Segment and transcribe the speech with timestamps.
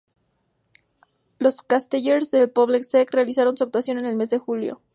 [1.37, 4.81] Los Castellers del Poble Sec realizan su actuación en el mes de julio.